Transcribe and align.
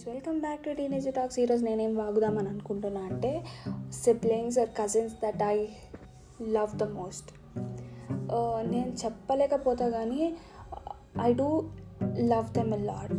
Guys 0.00 0.08
welcome 0.08 0.36
back 0.40 0.60
to 0.64 0.70
Teenage 0.70 1.06
Talks 1.16 1.38
ఈరోజు 1.38 1.62
నేనేం 1.64 1.92
వాగుదామని 1.96 2.48
అనుకుంటున్నా 2.48 3.00
అంటే 3.00 3.30
siblings 3.94 4.58
or 4.58 4.70
cousins 4.78 5.14
that 5.24 5.42
I 5.46 5.56
love 6.54 6.72
the 6.76 6.86
most 6.92 7.28
నేను 8.70 8.92
చెప్పలేకపోతా 9.02 9.88
కానీ 9.88 10.22
I 11.20 11.28
do 11.32 11.48
love 12.32 12.48
them 12.52 12.72
a 12.74 12.80
lot 12.84 13.14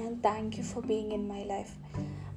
and 0.00 0.16
thank 0.22 0.56
you 0.58 0.64
for 0.64 0.86
being 0.86 1.12
in 1.12 1.28
my 1.28 1.42
life 1.44 1.72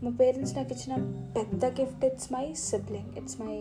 మా 0.03 0.11
parents 0.19 0.53
నాకు 0.57 0.71
ఇచ్చిన 0.73 0.97
పెద్ద 1.37 1.65
gift 1.79 2.05
it's 2.05 2.29
my 2.33 2.45
sibling 2.67 3.11
it's 3.17 3.39
my 3.41 3.57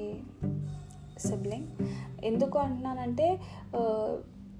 sibling 1.29 1.68
ఎందుకు 2.25 2.58
అంటున్నానంటే 2.58 3.30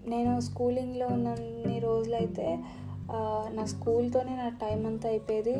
నేను 0.06 0.33
స్కూలింగ్లో 0.41 1.09
ఉన్నన్ని 1.09 1.79
రోజులైతే 1.80 2.48
నా 3.51 3.65
స్కూల్తోనే 3.65 4.37
నా 4.37 4.48
టైం 4.48 4.87
అంతా 4.87 5.09
అయిపోయేది. 5.09 5.56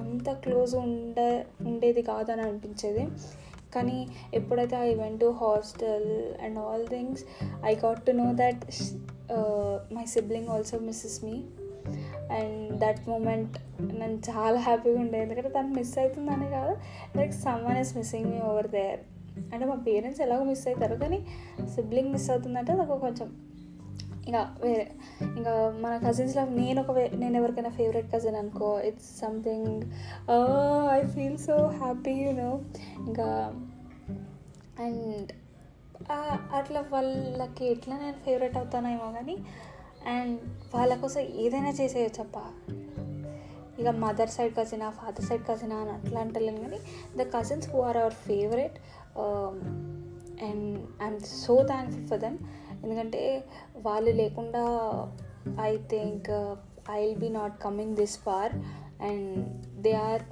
అంత 0.00 0.30
క్లోజ్ 0.32 0.74
ఉండే 0.74 1.46
ఉండేది 1.66 2.02
కాదని 2.02 2.40
అనిపించేది. 2.40 3.04
కానీ 3.74 4.08
ఎప్పుడైతే 4.34 4.76
I 4.76 4.94
went 4.94 5.20
to 5.20 5.34
hostel 5.40 6.08
and 6.44 6.58
all 6.58 6.86
things 6.88 7.22
I 7.64 7.74
got 7.74 8.00
to 8.06 8.10
know 8.10 8.26
that 8.34 8.62
my 9.92 10.04
sibling 10.04 10.48
also 10.48 10.78
misses 10.78 11.24
me. 11.24 11.36
And 12.38 12.80
that 12.80 13.08
moment 13.08 13.58
నేను 13.80 14.16
చాలా 14.30 14.58
హ్యాపీగా 14.60 15.00
ఉండే 15.00 15.18
ఎందుకంటే 15.22 15.48
తను 15.48 15.74
మిస్ 15.74 15.98
అవుతుందని 15.98 16.48
కాదు 16.50 16.76
like 17.18 17.32
someone 17.32 17.78
is 17.78 17.96
missing 17.96 18.30
me 18.30 18.40
over 18.40 18.68
there. 18.68 19.00
అంటే 19.52 19.64
మా 19.66 19.74
పేరెంట్స్ 19.74 20.20
ఎలాగో 20.20 20.44
మిస్ 20.44 20.68
అవుతారు 20.68 20.94
కానీ 20.94 21.26
సిబ్లింగ్ 21.74 22.12
మిస్ 22.12 22.30
అవుతుందంటే 22.30 22.72
నాకు 22.72 22.98
కొంచెం 22.98 23.28
ఇంకా 24.28 24.56
వేరే 24.64 24.86
ఇంకా 25.36 25.52
మన 25.80 25.92
కజిన్స్లో 26.08 26.42
నేను 26.44 26.80
ఒక 26.80 26.98
నేను 27.14 27.36
ఎవరికైనా 27.36 27.70
ఫేవరెట్ 27.70 28.12
కజిన్ 28.12 28.36
అనుకో 28.36 28.80
it's 28.80 29.10
something 29.18 29.82
I 30.92 31.00
feel 31.06 31.38
so 31.38 31.56
happy 31.66 32.10
you know 32.10 32.50
ఇంకా 33.06 33.28
అండ్ 34.80 35.32
అట్లా 36.54 36.84
వాళ్ళకి 36.92 37.64
ఎట్లా 37.66 37.96
నేను 37.98 38.18
ఫేవరెట్ 38.24 38.56
అవుతానేమో 38.56 39.12
కానీ 39.12 39.36
అండ్ 40.06 40.38
వాళ్ళ 40.74 40.94
కోసం 41.00 41.20
ఏదైనా 41.20 41.70
చేసేయచ్చప్ప 41.70 42.38
ఇక 43.80 43.88
మదర్ 43.88 44.28
సైడ్ 44.28 44.54
కజినా 44.56 44.90
ఫాదర్ 44.90 45.24
సైడ్ 45.24 45.42
కజినా 45.42 45.76
అని 45.76 45.90
అట్లా 45.90 46.20
అంటలేను 46.20 46.60
కానీ 46.60 46.78
the 47.16 47.26
cousins 47.36 47.68
who 47.70 47.80
are 47.80 47.96
our 47.96 48.12
favourite 48.12 48.78
and 50.44 51.02
I'm 51.02 51.20
so 51.20 51.62
thankful 51.62 52.06
for 52.06 52.20
them 52.20 52.38
ఎందుకంటే 52.84 53.44
వాళ్ళు 53.76 54.10
లేకుండా 54.10 54.64
I 55.60 55.76
think 55.76 56.54
I 56.90 57.06
will 57.06 57.18
be 57.18 57.28
not 57.28 57.62
coming 57.62 57.96
this 57.96 58.18
far 58.18 58.52
and 59.02 59.46
they 59.80 59.92
are 59.92 60.22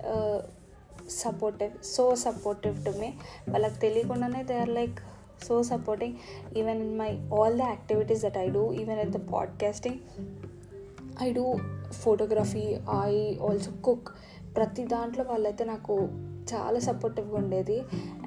supportive 1.10 1.84
so 1.84 2.14
supportive 2.14 2.84
to 2.84 2.90
me 2.90 3.08
వాళ్ళకి 3.48 3.78
తెలియకుండానే 3.80 4.42
they 4.44 4.58
are 4.58 4.68
like 4.68 4.98
so 5.48 5.62
supporting 5.62 6.14
even 6.56 6.80
in 6.80 6.98
my 6.98 7.38
all 7.38 7.58
the 7.58 7.62
activities 7.62 8.22
that 8.22 8.38
I 8.38 8.48
do 8.48 8.72
even 8.72 8.98
at 8.98 9.10
the 9.10 9.28
podcasting 9.32 9.98
I 11.22 11.32
do 11.32 11.56
photography 11.92 12.76
I 13.02 13.36
also 13.36 13.70
cook 13.84 14.08
ప్రతి 14.56 14.84
దాంట్లో 14.84 15.24
వాళ్ళైతే 15.28 15.64
నాకు 15.64 15.94
చాలా 16.54 16.78
సపోర్టివ్గా 16.78 17.36
ఉండేది. 17.36 17.80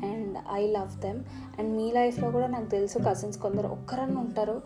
And 0.05 0.18
and 0.29 0.39
I 0.59 0.61
love 0.77 0.93
them. 1.05 1.19
And 1.57 1.69
మీ 1.77 1.87
లైఫ్లో 1.97 2.27
కూడా 2.35 2.47
నాకు 2.55 2.69
తెలుసు 2.73 2.97
కజిన్స్ 3.07 3.37
కొందరు 3.45 3.67
ఒక్కరన్నా 3.77 4.19
ఉంటారు 4.25 4.57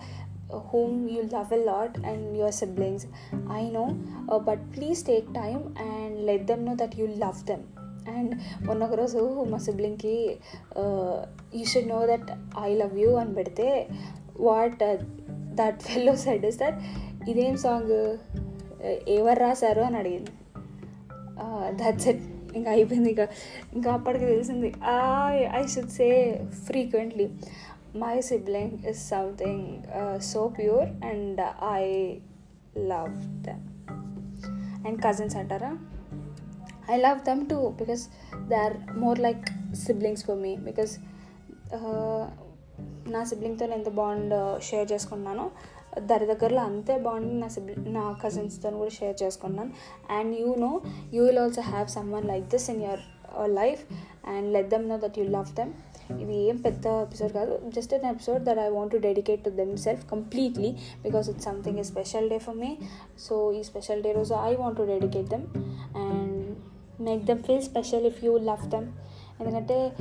whom 0.72 0.98
you 1.12 1.22
love 1.36 1.52
a 1.58 1.60
lot 1.70 1.96
and 2.10 2.26
your 2.40 2.56
siblings. 2.62 3.06
I 3.60 3.64
know 3.78 3.86
uh, 4.32 4.40
but 4.48 4.64
please 4.76 5.00
take 5.12 5.30
time 5.40 5.62
and 5.88 6.18
let 6.30 6.46
them 6.52 6.64
know 6.70 6.74
that 6.82 6.96
you 7.00 7.08
love 7.24 7.40
them. 7.52 7.64
And 8.16 8.34
మొన్న 8.68 8.82
ఒకరోజు 8.88 9.22
మా 9.54 9.60
సిబ్లింగ్కి 9.68 10.18
uh, 10.82 11.18
you 11.58 11.64
should 11.74 11.92
know 11.96 12.02
that 12.12 12.30
I 12.68 12.70
love 12.82 12.96
you 13.04 13.12
అని 13.24 13.34
పెడితే 13.40 13.68
what 14.50 14.84
uh, 14.90 14.96
that 15.62 15.82
fellow 15.88 16.16
said 16.26 16.46
is 16.52 16.60
that 16.64 16.80
ఇదేం 17.32 17.58
song 17.66 17.96
ఎవరు 19.18 19.40
రాశారు 19.46 19.82
అని 19.90 19.98
అడిగింది. 20.04 20.32
దట్స్ 21.80 22.08
ఇట్ 22.12 22.24
ఇంకా 22.56 22.72
అయిపోయింది 22.72 23.12
ఇక. 23.12 23.20
ఇంకా 23.74 23.92
అప్పటికి 23.94 24.26
తెలిసింది 24.26 24.74
I 25.56 25.66
should 25.68 25.90
say 25.90 26.08
frequently 26.66 27.30
my 27.96 28.22
sibling 28.22 28.86
is 28.90 29.10
something 29.10 29.68
so 30.22 30.48
pure 30.48 31.06
and 31.06 31.42
I 31.72 32.14
love 32.78 33.44
them 33.44 33.64
and 34.88 35.02
cousins 35.04 35.36
అంటారా? 35.36 35.78
I 36.92 36.98
love 36.98 37.20
them 37.20 37.50
too 37.50 37.70
because 37.70 38.08
they 38.48 38.56
are 38.56 38.98
more 38.98 39.20
like 39.20 39.76
siblings 39.76 40.26
for 40.26 40.36
me 40.36 40.56
because 40.56 40.98
నా 43.08 43.24
సిబ్లింగ్తో 43.24 43.66
నేను 43.66 43.78
ఎంత 43.78 43.90
బాండ్ 43.90 44.64
షేర్ 44.64 44.92
చేసుకున్నానో 44.92 45.52
దాని 46.10 46.26
దగ్గరలో 46.26 46.62
అంతే 46.62 46.98
bond 46.98 47.34
నా 47.42 47.48
సిబ్లి 47.48 47.76
నా 47.90 48.04
కజిన్స్తో 48.24 48.70
కూడా 48.70 48.90
షేర్ 48.90 49.24
చేసుకున్నాను. 49.24 49.72
And 50.18 50.36
you 50.40 50.56
know 50.56 50.82
you 51.14 51.24
will 51.26 51.40
also 51.40 51.62
have 51.62 51.88
someone 52.14 52.26
like 52.26 52.46
this 52.50 52.70
in 52.70 52.82
your 52.82 53.04
life 53.50 53.84
and 54.28 54.54
let 54.54 54.70
them 54.70 54.88
know 54.90 54.98
that 54.98 55.20
you 55.20 55.26
love 55.38 55.52
them 55.56 55.74
ఇది 56.22 56.36
ఏం 56.50 56.58
పెద్ద 56.58 56.86
ఎపిసోడ్ 56.86 57.32
కాదు. 57.32 57.54
Just 57.76 57.94
an 57.94 58.06
episode 58.06 58.44
that 58.44 58.60
I 58.60 58.70
want 58.70 58.92
to 58.92 58.98
dedicate 58.98 59.44
to 59.44 59.50
them 59.50 59.78
self 59.78 60.10
completely 60.10 60.72
because 61.04 61.30
it's 61.30 61.46
something 61.46 61.80
a 61.80 61.84
special 61.84 62.30
day 62.30 62.38
for 62.38 62.58
me 62.58 62.78
so 63.20 63.52
ఈ 63.52 63.64
special 63.64 64.02
day 64.02 64.12
రోజు 64.12 64.34
I 64.34 64.56
want 64.56 64.78
to 64.78 64.84
dedicate 64.84 65.30
them 65.30 65.46
and 65.98 66.58
make 67.02 67.24
them 67.26 67.44
feel 67.44 67.62
special 67.62 68.06
if 68.06 68.24
you 68.26 68.38
love 68.38 68.66
them 68.70 68.88
ఎందుకంటే 69.42 69.92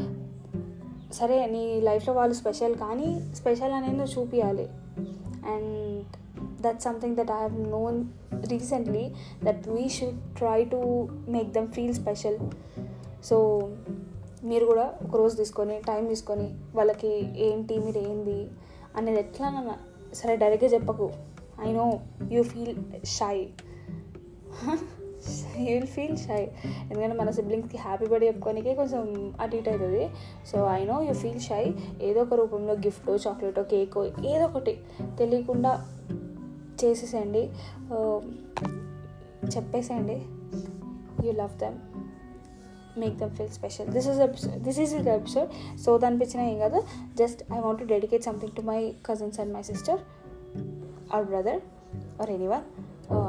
సరే 1.13 1.47
నీ 1.47 1.81
లైఫ్లో 1.81 2.15
వాళ్ళు 2.15 2.35
special 2.35 2.75
కానీ 2.75 3.35
special 3.35 3.73
అనేది 3.73 3.97
నువ్వు 3.97 4.21
చూపించాలి 4.21 4.69
and 5.47 6.07
that 6.63 6.83
something 6.83 7.17
that 7.17 7.31
I 7.31 7.35
have 7.35 7.61
known 7.61 8.05
recently 8.47 9.15
that 9.45 9.69
we 9.69 9.89
should 9.89 10.35
try 10.37 10.65
to 10.65 11.09
make 11.29 11.53
them 11.53 11.69
feel 11.69 11.95
special 11.95 12.39
so 13.25 13.69
మీరు 14.45 14.65
కూడా 14.65 14.95
ఒకరోజు 15.09 15.37
తీసుకొని 15.37 15.81
టైం 15.81 16.07
తీసుకొని 16.09 16.55
వాళ్ళకి 16.75 17.43
ఏంటి 17.43 17.79
మీరు 17.79 17.99
ఏంది 17.99 18.49
అనేది 18.97 19.19
ఎట్లా 19.19 19.79
సరే 20.15 20.37
డైరెక్ట్గా 20.37 20.71
చెప్పకు. 20.71 21.13
I 21.61 21.73
know 21.73 22.01
you 22.33 22.43
feel 22.43 23.07
shy 23.07 23.49
you 25.57 25.75
will 25.75 25.87
feel 25.87 26.17
shy 26.17 26.43
ఎందుకంటే 26.63 27.15
మన 27.15 27.31
సిబ్లింగ్స్కి 27.31 27.77
హ్యాపీ 27.77 28.07
బర్త్డే 28.07 28.27
చెప్పుకోనికే 28.27 28.75
కొంచెం 28.75 29.35
అటు 29.41 29.57
ఇటు 29.57 29.71
అవుతుంది. 29.71 30.11
So 30.47 30.67
I 30.67 30.85
know 30.85 31.03
you 31.03 31.13
feel 31.13 31.41
shy 31.41 31.75
ఏదో 32.03 32.23
ఒక 32.23 32.35
రూపంలో 32.35 32.75
గిఫ్టో 32.75 33.17
చాక్లెటో 33.17 33.63
కేకో 33.63 34.05
ఏదో 34.05 34.45
ఒకటి 34.45 34.79
తెలియకుండా 35.19 35.87
చేసేసేయండి. 36.85 37.51
చెప్పేసేయండి. 39.57 40.23
You 41.27 41.33
love 41.33 41.59
them 41.59 41.79
make 43.01 43.17
them 43.19 43.31
feel 43.31 43.49
special 43.49 43.89
this 43.89 44.09
is 44.09 44.21
episode 44.21 44.55
this 44.55 44.81
is 44.81 44.95
is 44.95 45.09
episode 45.09 45.79
so 45.81 45.99
అనిపించిన 46.07 46.41
ఏం 46.41 46.59
కాదు. 46.59 46.83
Just 47.19 47.53
I 47.53 47.59
want 47.59 47.81
to 47.81 47.85
dedicate 47.85 48.25
something 48.25 48.53
to 48.53 48.61
my 48.61 48.95
cousins 49.07 49.41
and 49.41 49.55
my 49.55 49.63
sister 49.63 50.01
or 51.15 51.25
brother 51.25 51.61
or 52.21 52.31
anyone 52.31 52.63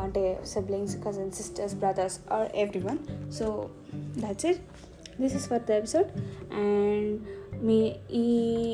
అంటే 0.03 0.23
siblings 0.45 0.95
cousins 1.05 1.37
sisters 1.37 1.75
brothers 1.75 2.17
or 2.31 2.49
every 2.55 2.81
one 2.81 2.99
so 3.31 3.47
that's 4.19 4.45
it 4.45 4.61
this 5.21 5.35
is 5.35 5.47
for 5.47 5.63
the 5.63 5.71
episode 5.71 6.09
and 6.53 7.09
మీ 7.65 7.79
ఈ 8.11 8.27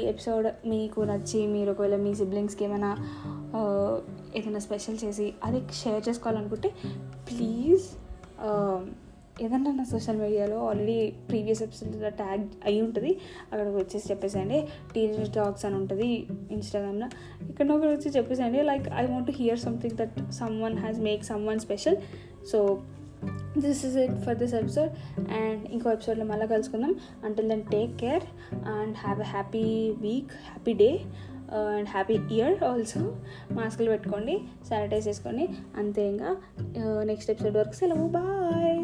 episode 0.05 0.47
మీకు 0.67 1.01
నచ్చి 1.01 1.47
మీరు 1.47 1.71
ఒకవేళ 1.71 1.95
మీ 1.95 2.11
సిబ్లింగ్స్కి 2.15 2.63
ఏమైనా 2.63 2.91
ఏదైనా 4.35 4.59
special 4.59 4.97
చేసి 5.05 5.27
అది 5.43 5.59
షేర్ 5.73 6.03
చేసుకోవాలనుకుంటే 6.09 6.69
ప్లీజ్ 7.29 7.85
ఏదన్నా 9.45 9.71
నా 9.71 9.83
సోషల్ 9.91 10.17
మీడియాలో 10.21 10.57
ఆల్రెడీ 10.69 10.95
ప్రీవియస్ 11.29 11.61
ఎపిసోడ్లో 11.65 12.09
ట్యాగ్ 12.21 12.45
అయి 12.65 12.79
ఉంటుంది 12.85 13.11
అక్కడికి 13.51 13.75
వచ్చేసి 13.75 14.05
చెప్పేసేయండి. 14.11 14.59
టీనేజ్ 14.93 15.33
టాక్స్ 15.37 15.65
అని 15.65 15.75
ఉంటుంది 15.75 16.07
ఇన్స్టాగ్రామ్లో 16.57 17.07
ఇక్కడ 17.49 17.67
ఒకటి 17.71 17.91
వచ్చి 17.95 18.09
చెప్పేసేయండి. 18.17 18.61
Like 18.61 18.87
I 19.01 19.03
want 19.05 19.27
to 19.27 19.35
hear 19.41 19.59
something 19.59 19.97
that 20.01 20.17
some 20.39 20.55
one 20.61 20.77
has 20.77 20.99
make 21.09 21.23
some 21.31 21.45
one 21.47 21.59
special 21.59 21.97
so 22.51 22.59
this 23.63 23.81
is 23.87 23.97
it 24.03 24.15
for 24.25 24.37
this 24.41 24.53
episode 24.61 24.91
and 25.39 25.63
ఇంకో 25.75 25.87
ఎపిసోడ్లో 25.91 26.25
మళ్ళీ 26.25 26.47
కలుసుకుందాం. 26.47 26.93
Until 27.25 27.49
then 27.49 27.65
take 27.75 27.95
care 28.03 28.25
and 28.75 28.95
have 29.05 29.21
a 29.27 29.29
happy 29.35 29.65
week 30.05 30.33
happy 30.51 30.73
day 30.83 30.89
and 31.77 31.89
happy 31.95 32.15
year 32.31 32.63
also 32.63 33.03
మాస్కులు 33.51 33.89
పెట్టుకోండి 33.89 34.35
sanitise 34.69 35.07
చేసుకోండి. 35.07 35.47
అంతే 35.77 36.03
ఇంకా 36.13 36.31
uh, 36.81 37.01
next 37.11 37.31
episode 37.31 37.57
వరకు 37.57 37.77
సెలవు. 37.81 38.07
బాయ్ 38.17 38.81